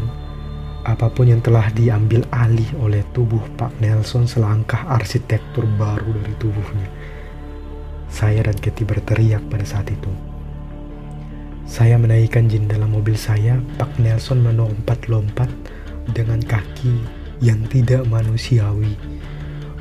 apa 0.87 1.11
pun 1.11 1.27
yang 1.27 1.43
telah 1.43 1.67
diambil 1.75 2.23
alih 2.31 2.71
oleh 2.79 3.03
tubuh 3.11 3.43
Pak 3.59 3.75
Nelson 3.83 4.23
selangkah 4.23 4.87
arsitektur 4.87 5.67
baru 5.75 6.15
dari 6.15 6.31
tubuhnya. 6.39 6.87
Saya 8.07 8.47
dan 8.47 8.55
Katie 8.55 8.87
berteriak 8.87 9.43
pada 9.51 9.67
saat 9.67 9.91
itu. 9.91 10.07
Saya 11.67 11.99
menaikkan 11.99 12.47
jendela 12.47 12.87
mobil 12.87 13.19
saya, 13.19 13.59
Pak 13.75 13.99
Nelson 13.99 14.39
melompat-lompat 14.39 15.51
dengan 16.15 16.39
kaki 16.39 16.95
yang 17.43 17.59
tidak 17.67 18.07
manusiawi. 18.07 18.95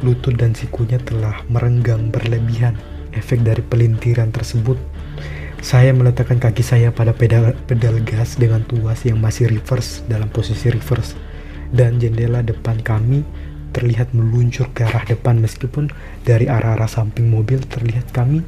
Lutut 0.03 0.35
dan 0.35 0.59
sikunya 0.59 0.99
telah 0.99 1.47
merenggang 1.47 2.11
berlebihan. 2.11 2.75
Efek 3.17 3.41
dari 3.41 3.65
pelintiran 3.65 4.29
tersebut, 4.29 4.77
saya 5.65 5.91
meletakkan 5.97 6.37
kaki 6.37 6.61
saya 6.61 6.93
pada 6.93 7.17
pedal, 7.17 7.57
pedal 7.65 7.99
gas 8.05 8.37
dengan 8.37 8.61
tuas 8.69 9.03
yang 9.09 9.19
masih 9.19 9.49
reverse 9.49 10.05
dalam 10.07 10.29
posisi 10.29 10.69
reverse. 10.69 11.17
Dan 11.73 11.99
jendela 11.99 12.45
depan 12.45 12.79
kami 12.85 13.27
terlihat 13.75 14.15
meluncur 14.15 14.71
ke 14.71 14.87
arah 14.87 15.05
depan 15.05 15.37
meskipun 15.43 15.91
dari 16.23 16.47
arah-arah 16.47 16.89
samping 16.89 17.29
mobil 17.29 17.61
terlihat 17.61 18.09
kami 18.15 18.41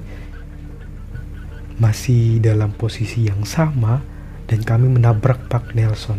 masih 1.79 2.43
dalam 2.43 2.75
posisi 2.75 3.27
yang 3.27 3.45
sama 3.47 4.03
dan 4.49 4.65
kami 4.65 4.89
menabrak 4.89 5.47
Pak 5.47 5.77
Nelson. 5.77 6.19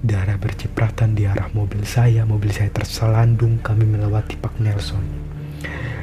Darah 0.00 0.40
bercipratan 0.40 1.12
di 1.12 1.28
arah 1.28 1.52
mobil 1.52 1.84
saya, 1.84 2.24
mobil 2.24 2.48
saya 2.56 2.72
terselandung, 2.72 3.60
kami 3.60 3.84
melewati 3.84 4.40
Pak 4.40 4.56
Nelson. 4.56 5.29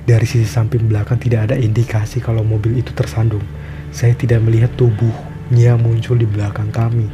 Dari 0.08 0.24
sisi 0.24 0.48
samping 0.48 0.88
belakang 0.88 1.20
tidak 1.20 1.52
ada 1.52 1.60
indikasi 1.60 2.24
kalau 2.24 2.40
mobil 2.40 2.80
itu 2.80 2.96
tersandung. 2.96 3.44
Saya 3.92 4.16
tidak 4.16 4.40
melihat 4.40 4.72
tubuhnya 4.80 5.76
muncul 5.76 6.16
di 6.16 6.24
belakang 6.24 6.72
kami. 6.72 7.12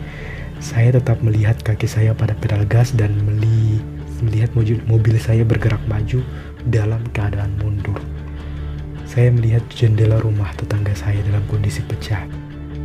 Saya 0.62 0.94
tetap 0.94 1.18
melihat 1.26 1.58
kaki 1.58 1.90
saya 1.90 2.14
pada 2.14 2.38
pedal 2.38 2.62
gas 2.70 2.94
dan 2.94 3.18
melihat 3.26 4.54
mobil 4.86 5.18
saya 5.18 5.42
bergerak 5.42 5.82
maju 5.90 6.22
dalam 6.70 7.02
keadaan 7.18 7.58
mundur. 7.58 7.98
Saya 9.10 9.34
melihat 9.34 9.66
jendela 9.74 10.22
rumah 10.22 10.54
tetangga 10.54 10.94
saya 10.94 11.18
dalam 11.26 11.42
kondisi 11.50 11.82
pecah. 11.82 12.30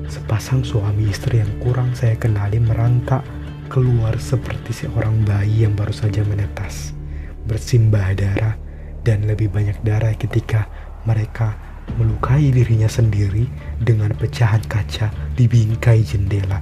Sepasang 0.08 0.64
suami 0.64 1.12
istri 1.12 1.44
yang 1.44 1.52
kurang 1.60 1.92
saya 1.92 2.16
kenali 2.16 2.56
merangkak 2.56 3.20
keluar 3.68 4.16
seperti 4.16 4.72
seorang 4.72 5.20
bayi 5.28 5.68
yang 5.68 5.76
baru 5.76 5.92
saja 5.92 6.24
menetas, 6.24 6.96
bersimbah 7.44 8.16
darah 8.16 8.67
dan 9.02 9.26
lebih 9.26 9.52
banyak 9.52 9.76
darah 9.84 10.14
ketika 10.16 10.66
mereka 11.06 11.54
melukai 11.96 12.52
dirinya 12.52 12.86
sendiri 12.86 13.48
dengan 13.80 14.12
pecahan 14.14 14.60
kaca 14.68 15.08
di 15.34 15.48
bingkai 15.48 16.04
jendela. 16.04 16.60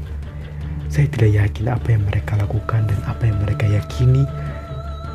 Saya 0.86 1.10
tidak 1.10 1.30
yakin 1.34 1.66
apa 1.66 1.88
yang 1.92 2.02
mereka 2.06 2.38
lakukan 2.38 2.86
dan 2.86 3.00
apa 3.10 3.26
yang 3.26 3.36
mereka 3.42 3.66
yakini 3.66 4.22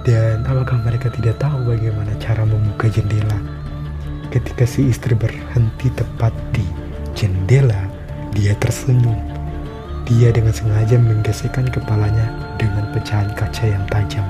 dan 0.04 0.44
apakah 0.44 0.84
mereka 0.84 1.08
tidak 1.13 1.40
tahu 1.40 1.63
bagaimana 1.63 2.12
cara 2.20 2.44
membuka 2.44 2.92
jendela 2.92 3.62
Ketika 4.32 4.63
si 4.63 4.88
istri 4.88 5.12
berhenti 5.12 5.92
tepat 5.92 6.32
di 6.56 6.63
jendela, 7.12 7.84
dia 8.32 8.56
tersenyum. 8.63 9.20
Dia 10.08 10.32
dengan 10.32 10.56
sengaja 10.56 10.96
menggesekkan 10.96 11.68
kepalanya 11.68 12.56
dengan 12.56 12.88
pecahan 12.96 13.28
kaca 13.36 13.68
yang 13.68 13.84
tajam. 13.92 14.24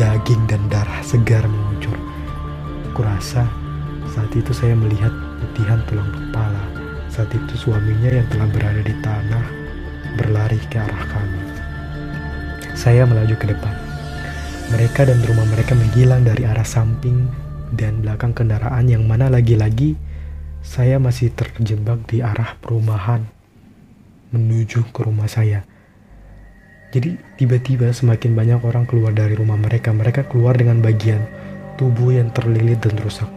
Daging 0.00 0.48
dan 0.48 0.64
darah 0.72 1.04
segar 1.04 1.44
Kurasa 2.98 3.46
saat 4.10 4.34
itu 4.34 4.50
saya 4.50 4.74
melihat 4.74 5.14
putihan 5.38 5.78
tulang 5.86 6.10
kepala. 6.10 6.66
Saat 7.06 7.30
itu 7.30 7.54
suaminya 7.54 8.10
yang 8.10 8.26
telah 8.26 8.50
berada 8.50 8.82
di 8.82 8.90
tanah 8.98 9.46
berlari 10.18 10.58
ke 10.66 10.82
arah 10.82 11.06
kami. 11.06 11.42
Saya 12.74 13.06
melaju 13.06 13.38
ke 13.38 13.54
depan. 13.54 13.70
Mereka 14.74 15.06
dan 15.06 15.22
rumah 15.30 15.46
mereka 15.46 15.78
menghilang 15.78 16.26
dari 16.26 16.42
arah 16.42 16.66
samping 16.66 17.30
dan 17.70 18.02
belakang 18.02 18.34
kendaraan 18.34 18.90
yang 18.90 19.06
mana 19.06 19.30
lagi-lagi 19.30 19.94
saya 20.66 20.98
masih 20.98 21.30
terjebak 21.30 22.02
di 22.10 22.18
arah 22.18 22.58
perumahan 22.58 23.22
menuju 24.34 24.90
ke 24.90 25.00
rumah 25.06 25.30
saya. 25.30 25.62
Jadi 26.90 27.14
tiba-tiba 27.38 27.94
semakin 27.94 28.34
banyak 28.34 28.60
orang 28.66 28.90
keluar 28.90 29.14
dari 29.14 29.38
rumah 29.38 29.54
mereka. 29.54 29.94
Mereka 29.94 30.26
keluar 30.26 30.58
dengan 30.58 30.82
bagian 30.82 31.22
tubuh 31.78 32.18
yang 32.18 32.34
terlilit 32.34 32.82
dan 32.82 32.98
rusak. 32.98 33.30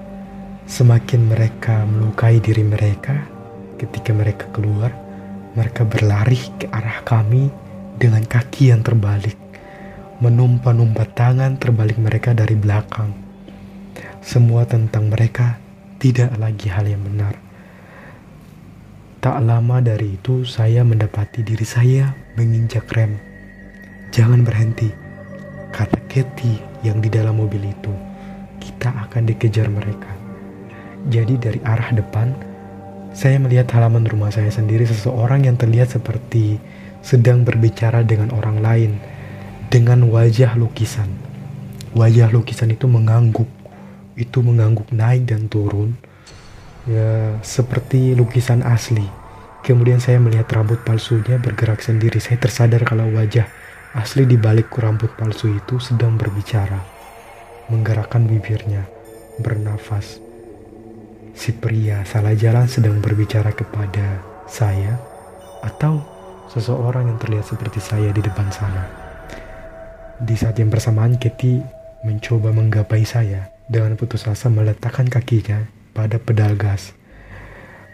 Semakin 0.65 1.29
mereka 1.29 1.85
melukai 1.85 2.41
diri 2.41 2.65
mereka, 2.65 3.21
ketika 3.77 4.11
mereka 4.11 4.49
keluar, 4.49 4.89
mereka 5.53 5.85
berlari 5.85 6.41
ke 6.57 6.65
arah 6.73 7.05
kami 7.05 7.53
dengan 7.95 8.25
kaki 8.25 8.73
yang 8.73 8.81
terbalik. 8.81 9.37
Menumpa-numpa 10.19 11.05
tangan 11.13 11.61
terbalik 11.61 12.01
mereka 12.01 12.33
dari 12.33 12.57
belakang 12.57 13.31
semua 14.21 14.69
tentang 14.69 15.09
mereka 15.09 15.57
tidak 15.97 16.37
lagi 16.37 16.69
hal 16.69 16.85
yang 16.85 17.01
benar. 17.01 17.41
Tak 19.17 19.41
lama 19.41 19.81
dari 19.81 20.17
itu, 20.17 20.45
saya 20.45 20.85
mendapati 20.85 21.41
diri 21.41 21.65
saya 21.65 22.13
menginjak 22.37 22.85
rem. 22.93 23.17
Jangan 24.13 24.45
berhenti, 24.45 24.93
kata 25.73 26.05
Katie 26.05 26.61
yang 26.85 27.01
di 27.01 27.09
dalam 27.09 27.37
mobil 27.37 27.65
itu. 27.65 28.10
Kita 28.61 28.93
akan 29.09 29.25
dikejar 29.25 29.67
mereka. 29.67 30.13
Jadi 31.09 31.41
dari 31.41 31.59
arah 31.65 31.89
depan, 31.97 32.29
saya 33.11 33.41
melihat 33.41 33.73
halaman 33.73 34.05
rumah 34.05 34.29
saya 34.29 34.53
sendiri 34.53 34.85
seseorang 34.85 35.49
yang 35.49 35.57
terlihat 35.57 35.91
seperti 35.97 36.61
sedang 37.01 37.41
berbicara 37.41 38.05
dengan 38.05 38.29
orang 38.37 38.61
lain 38.61 38.91
dengan 39.73 40.05
wajah 40.07 40.53
lukisan. 40.55 41.09
Wajah 41.97 42.29
lukisan 42.29 42.71
itu 42.71 42.85
mengangguk 42.85 43.49
itu 44.15 44.43
mengangguk 44.43 44.91
naik 44.93 45.25
dan 45.25 45.49
turun 45.49 45.97
ya 46.85 47.41
seperti 47.41 48.13
lukisan 48.13 48.61
asli. 48.61 49.03
Kemudian 49.61 50.01
saya 50.01 50.17
melihat 50.17 50.49
rambut 50.53 50.81
palsunya 50.81 51.37
bergerak 51.37 51.81
sendiri. 51.85 52.17
Saya 52.17 52.41
tersadar 52.41 52.81
kalau 52.81 53.09
wajah 53.13 53.45
asli 53.93 54.25
di 54.25 54.39
balik 54.39 54.71
rambut 54.73 55.13
palsu 55.13 55.51
itu 55.51 55.77
sedang 55.77 56.15
berbicara, 56.15 56.81
menggerakkan 57.71 58.27
bibirnya, 58.27 58.83
bernafas. 59.39 60.19
Si 61.31 61.55
pria 61.55 62.03
salah 62.03 62.35
jalan 62.35 62.67
sedang 62.67 62.99
berbicara 62.99 63.55
kepada 63.55 64.19
saya 64.51 64.99
atau 65.63 66.03
seseorang 66.51 67.07
yang 67.07 67.15
terlihat 67.15 67.47
seperti 67.47 67.79
saya 67.79 68.11
di 68.11 68.19
depan 68.19 68.51
sana. 68.51 68.83
Di 70.19 70.35
saat 70.35 70.59
yang 70.59 70.67
bersamaan, 70.67 71.15
Katie 71.15 71.63
mencoba 72.03 72.51
menggapai 72.51 73.07
saya 73.07 73.47
dengan 73.71 73.95
putus 73.95 74.27
asa 74.27 74.51
meletakkan 74.51 75.07
kakinya 75.07 75.63
pada 75.95 76.19
pedal 76.19 76.59
gas. 76.59 76.91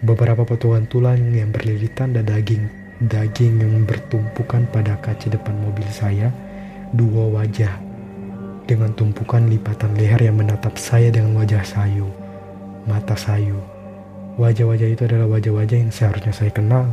Beberapa 0.01 0.41
potongan 0.43 0.89
tulang 0.89 1.21
yang 1.37 1.53
berlilitan 1.53 2.17
dan 2.17 2.25
daging 2.25 2.87
daging 2.97 3.61
yang 3.61 3.85
bertumpukan 3.85 4.65
pada 4.73 4.97
kaca 4.97 5.29
depan 5.29 5.53
mobil 5.61 5.85
saya, 5.93 6.33
dua 6.97 7.29
wajah 7.29 7.86
dengan 8.67 8.91
tumpukan 8.91 9.47
lipatan 9.47 9.95
leher 9.95 10.27
yang 10.27 10.35
menatap 10.35 10.75
saya 10.75 11.07
dengan 11.07 11.39
wajah 11.39 11.63
sayu, 11.63 12.11
mata 12.83 13.15
sayu. 13.15 13.55
Wajah-wajah 14.35 14.91
itu 14.91 15.01
adalah 15.07 15.25
wajah-wajah 15.39 15.87
yang 15.87 15.89
seharusnya 15.89 16.35
saya 16.35 16.51
kenal. 16.51 16.91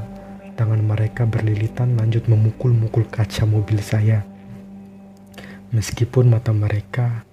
Tangan 0.54 0.80
mereka 0.80 1.26
berlilitan 1.26 1.98
lanjut 1.98 2.30
memukul-mukul 2.30 3.10
kaca 3.10 3.42
mobil 3.42 3.82
saya. 3.82 4.22
Meskipun 5.74 6.30
mata 6.30 6.54
mereka 6.54 7.26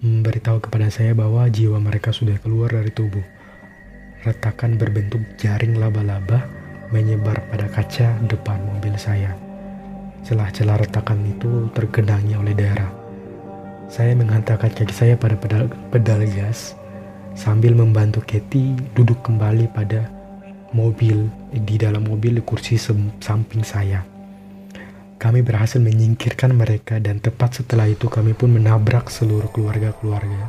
memberitahu 0.00 0.64
kepada 0.66 0.88
saya 0.88 1.12
bahwa 1.12 1.44
jiwa 1.52 1.76
mereka 1.76 2.16
sudah 2.16 2.40
keluar 2.40 2.72
dari 2.72 2.90
tubuh. 2.90 3.22
Retakan 4.24 4.80
berbentuk 4.80 5.20
jaring 5.36 5.76
laba-laba 5.76 6.48
menyebar 6.90 7.44
pada 7.52 7.68
kaca 7.68 8.16
depan 8.24 8.56
mobil 8.64 8.96
saya. 8.96 9.36
Celah-celah 10.24 10.80
retakan 10.80 11.22
itu 11.28 11.68
tergenangi 11.76 12.34
oleh 12.40 12.56
darah. 12.56 13.01
Saya 13.92 14.16
menghantarkan 14.16 14.72
kaki 14.72 14.94
saya 14.96 15.14
pada 15.20 15.36
pedal, 15.36 15.68
pedal 15.92 16.24
gas 16.24 16.72
sambil 17.36 17.76
membantu 17.76 18.24
Katie 18.24 18.72
duduk 18.96 19.20
kembali 19.20 19.68
pada 19.68 20.08
mobil 20.72 21.28
di 21.52 21.76
dalam 21.76 22.08
mobil 22.08 22.40
di 22.40 22.42
kursi 22.42 22.80
samping 23.20 23.60
saya. 23.60 24.00
Kami 25.20 25.44
berhasil 25.44 25.76
menyingkirkan 25.76 26.56
mereka 26.56 27.04
dan 27.04 27.20
tepat 27.20 27.60
setelah 27.60 27.84
itu 27.84 28.08
kami 28.08 28.32
pun 28.32 28.56
menabrak 28.56 29.12
seluruh 29.12 29.52
keluarga-keluarga 29.52 30.48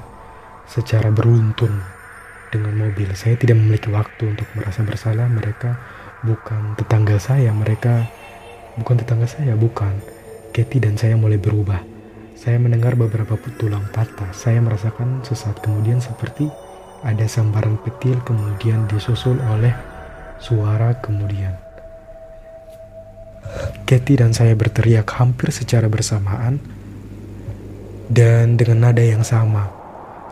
secara 0.63 1.12
beruntun 1.12 1.84
dengan 2.47 2.79
mobil. 2.79 3.12
Saya 3.12 3.36
tidak 3.36 3.60
memiliki 3.60 3.91
waktu 3.91 4.39
untuk 4.39 4.47
merasa 4.56 4.88
bersalah. 4.88 5.27
Mereka 5.27 5.69
bukan 6.23 6.79
tetangga 6.79 7.19
saya, 7.19 7.51
mereka 7.51 8.08
bukan 8.79 9.03
tetangga 9.03 9.27
saya, 9.27 9.51
bukan. 9.60 9.99
Katie 10.56 10.79
dan 10.79 10.95
saya 10.95 11.19
mulai 11.19 11.36
berubah. 11.36 11.92
Saya 12.43 12.60
mendengar 12.60 12.99
beberapa 12.99 13.39
tulang 13.56 13.88
patah. 13.95 14.27
Saya 14.36 14.60
merasakan 14.60 15.23
sesaat 15.23 15.63
kemudian 15.63 16.03
seperti 16.03 16.51
ada 16.99 17.23
sambaran 17.23 17.79
petil 17.79 18.19
kemudian 18.27 18.84
disusul 18.91 19.39
oleh 19.47 19.71
suara 20.43 20.91
kemudian. 20.99 21.56
Katie 23.88 24.19
dan 24.19 24.36
saya 24.36 24.60
berteriak 24.60 25.08
hampir 25.15 25.56
secara 25.56 25.88
bersamaan 25.88 26.60
dan 28.12 28.60
dengan 28.60 28.91
nada 28.91 28.99
yang 28.99 29.23
sama. 29.23 29.71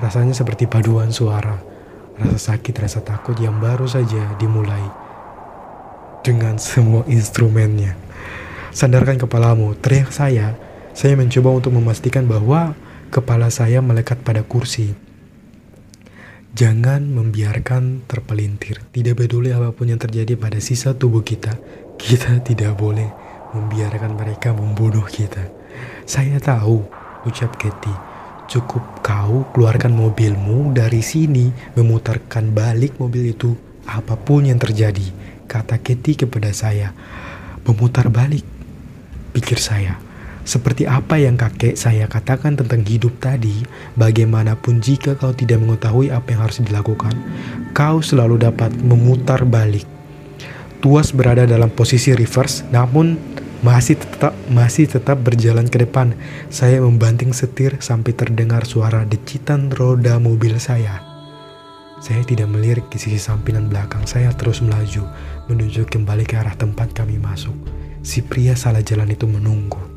Rasanya 0.04 0.36
seperti 0.36 0.68
paduan 0.68 1.16
suara, 1.16 1.64
rasa 2.20 2.52
sakit, 2.52 2.76
rasa 2.76 3.00
takut 3.08 3.40
yang 3.40 3.56
baru 3.64 3.88
saja 3.88 4.36
dimulai. 4.36 4.84
dengan 6.22 6.62
semua 6.62 7.02
instrumennya. 7.10 7.98
Sandarkan 8.70 9.18
kepalamu, 9.18 9.74
teriak 9.82 10.14
saya. 10.14 10.54
Saya 10.92 11.16
mencoba 11.16 11.56
untuk 11.56 11.72
memastikan 11.72 12.28
bahwa 12.28 12.76
kepala 13.12 13.48
saya 13.48 13.80
melekat 13.80 14.20
pada 14.24 14.44
kursi. 14.44 14.92
Jangan 16.52 17.08
membiarkan 17.08 18.04
terpelintir. 18.12 18.84
Tidak 18.92 19.16
peduli 19.16 19.56
apa 19.56 19.72
pun 19.72 19.88
yang 19.88 20.00
terjadi 20.04 20.36
pada 20.36 20.60
sisa 20.60 20.92
tubuh 20.92 21.24
kita, 21.24 21.56
kita 21.96 22.44
tidak 22.44 22.76
boleh 22.76 23.08
membiarkan 23.56 24.20
mereka 24.20 24.52
membunuh 24.52 25.08
kita. 25.08 25.48
Saya 26.04 26.44
tahu, 26.44 26.84
ucap 27.24 27.56
Katie. 27.56 27.96
Cukup 28.52 28.84
kau 29.00 29.48
keluarkan 29.56 29.96
mobilmu 29.96 30.76
dari 30.76 31.00
sini, 31.00 31.56
memutarkan 31.80 32.52
balik 32.52 33.00
mobil 33.00 33.32
itu, 33.32 33.56
apa 33.88 34.20
pun 34.20 34.44
yang 34.44 34.60
terjadi, 34.60 35.08
kata 35.48 35.80
Katie 35.80 36.20
kepada 36.28 36.52
saya. 36.52 36.92
Memutar 37.64 38.12
balik, 38.12 38.44
pikir 39.32 39.56
saya. 39.56 40.11
Seperti 40.42 40.90
apa 40.90 41.22
yang 41.22 41.38
kakek 41.38 41.78
saya 41.78 42.10
katakan 42.10 42.58
tentang 42.58 42.82
hidup 42.82 43.14
tadi, 43.22 43.62
bagaimanapun 43.94 44.82
jika 44.82 45.14
kau 45.14 45.30
tidak 45.38 45.62
mengetahui 45.62 46.10
apa 46.10 46.34
yang 46.34 46.42
harus 46.50 46.58
dilakukan, 46.66 47.14
kau 47.78 48.02
selalu 48.02 48.42
dapat 48.42 48.74
memutar 48.82 49.46
balik. 49.46 49.86
Tuas 50.82 51.14
berada 51.14 51.46
dalam 51.46 51.70
posisi 51.70 52.10
reverse, 52.10 52.66
namun 52.74 53.14
masih 53.62 54.02
tetap 54.02 54.34
masih 54.50 54.90
tetap 54.90 55.22
berjalan 55.22 55.70
ke 55.70 55.86
depan. 55.86 56.18
Saya 56.50 56.82
membanting 56.82 57.38
setir 57.38 57.78
sampai 57.78 58.18
terdengar 58.18 58.66
suara 58.66 59.06
decitan 59.06 59.70
roda 59.70 60.18
mobil 60.18 60.58
saya. 60.58 61.06
Saya 62.02 62.26
tidak 62.26 62.50
melirik 62.50 62.90
ke 62.90 62.98
sisi 62.98 63.22
samping 63.22 63.62
dan 63.62 63.70
belakang. 63.70 64.10
Saya 64.10 64.34
terus 64.34 64.66
melaju 64.66 65.06
menuju 65.46 65.86
kembali 65.86 66.26
ke 66.26 66.34
arah 66.34 66.58
tempat 66.58 66.98
kami 66.98 67.22
masuk. 67.22 67.54
Si 68.02 68.26
pria 68.26 68.58
salah 68.58 68.82
jalan 68.82 69.14
itu 69.14 69.30
menunggu. 69.30 69.91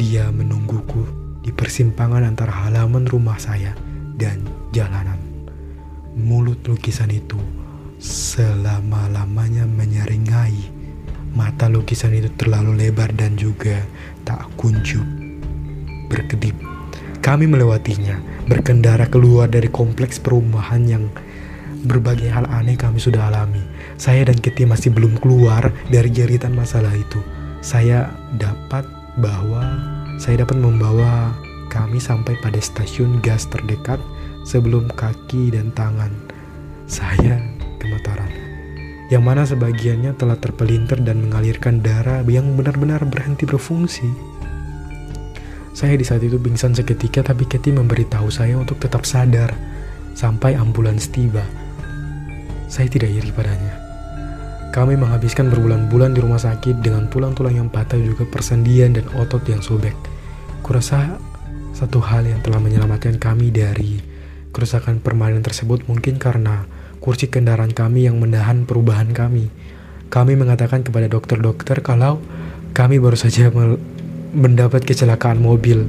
Dia 0.00 0.32
menungguku 0.32 1.04
di 1.44 1.52
persimpangan 1.52 2.24
antara 2.24 2.64
halaman 2.64 3.04
rumah 3.04 3.36
saya 3.36 3.76
dan 4.16 4.40
jalanan. 4.72 5.20
Mulut 6.16 6.64
lukisan 6.64 7.12
itu 7.12 7.36
selama-lamanya 8.00 9.68
menyeringai 9.68 10.80
Mata 11.30 11.70
lukisan 11.70 12.10
itu 12.10 12.26
terlalu 12.34 12.74
lebar 12.74 13.14
dan 13.14 13.38
juga 13.38 13.86
tak 14.26 14.50
kuncup. 14.58 15.06
Berkedip. 16.10 16.58
Kami 17.22 17.46
melewatinya, 17.46 18.18
berkendara 18.50 19.06
keluar 19.06 19.46
dari 19.46 19.70
kompleks 19.70 20.18
perumahan 20.18 20.82
yang 20.90 21.04
berbagai 21.86 22.34
hal 22.34 22.50
aneh 22.50 22.74
kami 22.74 22.98
sudah 22.98 23.30
alami. 23.30 23.62
Saya 23.94 24.26
dan 24.26 24.42
Kitty 24.42 24.66
masih 24.66 24.90
belum 24.90 25.22
keluar 25.22 25.70
dari 25.86 26.10
jeritan 26.10 26.50
masalah 26.50 26.90
itu. 26.98 27.22
Saya 27.62 28.10
dapat 28.34 28.82
bahwa 29.18 29.64
saya 30.20 30.46
dapat 30.46 30.60
membawa 30.60 31.34
kami 31.72 31.98
sampai 31.98 32.38
pada 32.38 32.58
stasiun 32.62 33.18
gas 33.24 33.48
terdekat 33.50 33.98
sebelum 34.46 34.86
kaki 34.94 35.54
dan 35.54 35.74
tangan 35.74 36.12
saya 36.86 37.42
gemetaran 37.82 38.50
yang 39.10 39.26
mana 39.26 39.42
sebagiannya 39.42 40.14
telah 40.14 40.38
terpelintir 40.38 41.02
dan 41.02 41.18
mengalirkan 41.26 41.82
darah 41.82 42.22
yang 42.30 42.54
benar-benar 42.54 43.02
berhenti 43.10 43.42
berfungsi. 43.42 44.06
Saya 45.74 45.98
di 45.98 46.06
saat 46.06 46.22
itu 46.22 46.38
pingsan 46.38 46.78
seketika 46.78 47.26
tapi 47.26 47.42
Katie 47.42 47.74
memberitahu 47.74 48.30
saya 48.30 48.54
untuk 48.54 48.78
tetap 48.78 49.02
sadar 49.02 49.50
sampai 50.14 50.54
ambulans 50.54 51.10
tiba. 51.10 51.42
Saya 52.70 52.86
tidak 52.86 53.10
iri 53.10 53.34
padanya. 53.34 53.79
Kami 54.70 54.94
menghabiskan 54.94 55.50
berbulan-bulan 55.50 56.14
di 56.14 56.22
rumah 56.22 56.38
sakit 56.38 56.78
dengan 56.78 57.10
tulang-tulang 57.10 57.58
yang 57.58 57.66
patah 57.66 57.98
juga 57.98 58.22
persendian 58.22 58.94
dan 58.94 59.02
otot 59.18 59.42
yang 59.50 59.58
sobek. 59.58 59.98
Kurasa 60.62 61.18
satu 61.74 61.98
hal 61.98 62.30
yang 62.30 62.38
telah 62.38 62.62
menyelamatkan 62.62 63.18
kami 63.18 63.50
dari 63.50 63.98
kerusakan 64.54 65.02
permanen 65.02 65.42
tersebut 65.42 65.90
mungkin 65.90 66.22
karena 66.22 66.70
kursi 67.02 67.26
kendaraan 67.26 67.74
kami 67.74 68.06
yang 68.06 68.22
menahan 68.22 68.62
perubahan 68.62 69.10
kami. 69.10 69.50
Kami 70.06 70.38
mengatakan 70.38 70.86
kepada 70.86 71.10
dokter-dokter 71.10 71.82
kalau 71.82 72.22
kami 72.70 73.02
baru 73.02 73.18
saja 73.18 73.50
mendapat 74.30 74.86
kecelakaan 74.86 75.42
mobil. 75.42 75.82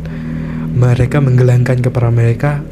Mereka 0.74 1.22
menggelangkan 1.22 1.86
kepada 1.86 2.10
mereka 2.10 2.66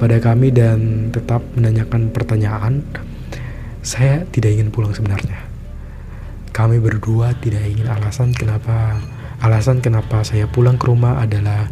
pada 0.00 0.16
kami 0.24 0.56
dan 0.56 1.12
tetap 1.12 1.44
menanyakan 1.52 2.08
pertanyaan. 2.08 2.80
Saya 3.84 4.24
tidak 4.32 4.56
ingin 4.56 4.72
pulang 4.72 4.96
sebenarnya. 4.96 5.49
Kami 6.50 6.82
berdua 6.82 7.34
tidak 7.38 7.62
ingin 7.62 7.86
alasan 7.86 8.34
kenapa 8.34 8.98
alasan 9.40 9.80
kenapa 9.80 10.20
saya 10.26 10.44
pulang 10.50 10.76
ke 10.76 10.90
rumah 10.90 11.22
adalah 11.22 11.70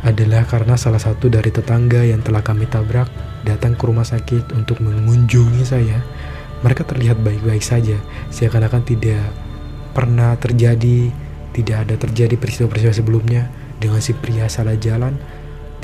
adalah 0.00 0.48
karena 0.48 0.80
salah 0.80 0.98
satu 0.98 1.28
dari 1.28 1.52
tetangga 1.52 2.00
yang 2.00 2.24
telah 2.24 2.40
kami 2.40 2.64
tabrak 2.64 3.06
datang 3.44 3.76
ke 3.76 3.84
rumah 3.84 4.04
sakit 4.04 4.56
untuk 4.56 4.80
mengunjungi 4.80 5.60
saya, 5.64 6.00
mereka 6.64 6.88
terlihat 6.88 7.20
baik-baik 7.20 7.60
saja, 7.60 8.00
seakan-akan 8.32 8.80
tidak 8.84 9.20
pernah 9.92 10.36
terjadi, 10.40 11.12
tidak 11.52 11.76
ada 11.84 11.94
terjadi 12.00 12.34
peristiwa-peristiwa 12.40 12.94
sebelumnya 12.96 13.42
dengan 13.76 14.00
si 14.00 14.16
pria 14.16 14.48
salah 14.48 14.76
jalan, 14.76 15.20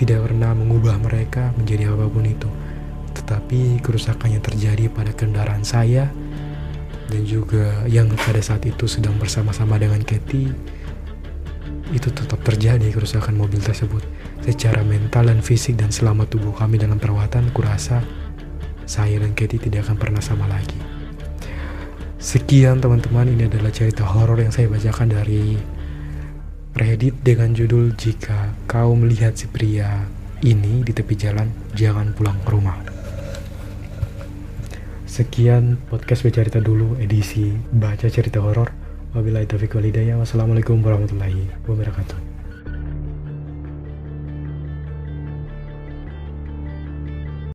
tidak 0.01 0.25
pernah 0.29 0.57
mengubah 0.57 0.97
mereka 1.01 1.53
menjadi 1.57 1.93
apa 1.93 2.09
pun 2.09 2.25
itu. 2.25 2.49
Tetapi 3.17 3.81
kerusakan 3.81 4.37
yang 4.37 4.45
terjadi 4.45 4.93
pada 4.93 5.13
kendaraan 5.13 5.65
saya 5.65 6.09
dan 7.07 7.23
juga 7.23 7.87
yang 7.87 8.11
pada 8.15 8.43
saat 8.43 8.67
itu 8.67 8.91
sedang 8.91 9.15
bersama-sama 9.17 9.79
dengan 9.79 10.03
Katie 10.03 10.51
itu 11.95 12.11
tetap 12.11 12.43
terjadi 12.43 12.91
kerusakan 12.91 13.39
mobil 13.39 13.63
tersebut. 13.63 14.03
Secara 14.43 14.83
mental 14.83 15.31
dan 15.31 15.39
fisik 15.39 15.79
dan 15.79 15.95
selama 15.95 16.27
tubuh 16.27 16.51
kami 16.51 16.83
dalam 16.83 16.99
perawatan, 16.99 17.55
kurasa 17.55 18.03
saya 18.87 19.23
dan 19.23 19.35
Katie 19.39 19.63
tidak 19.63 19.87
akan 19.87 19.97
pernah 19.99 20.23
sama 20.23 20.51
lagi. 20.51 20.79
Sekian 22.19 22.83
teman-teman, 22.83 23.31
ini 23.31 23.47
adalah 23.47 23.71
cerita 23.71 24.03
horor 24.03 24.43
yang 24.43 24.51
saya 24.51 24.67
bacakan 24.67 25.15
dari 25.15 25.55
Reddit 26.77 27.25
dengan 27.25 27.57
judul 27.57 27.97
Jika 27.97 28.67
kau 28.69 28.93
melihat 28.99 29.33
si 29.39 29.47
pria 29.49 30.05
ini 30.43 30.83
di 30.83 30.93
tepi 30.93 31.15
jalan, 31.15 31.49
jangan 31.73 32.13
pulang 32.13 32.37
ke 32.43 32.51
rumah. 32.51 32.96
Sekian 35.17 35.81
podcast 35.89 36.29
bercerita 36.29 36.61
dulu 36.61 37.01
edisi 37.01 37.49
baca 37.73 38.05
cerita 38.05 38.37
horor. 38.45 38.69
Wabillahi 39.17 39.49
taufiq 39.49 39.73
walhidayah. 39.73 40.21
Wassalamualaikum 40.21 40.85
warahmatullahi 40.85 41.49
wabarakatuh. 41.65 42.26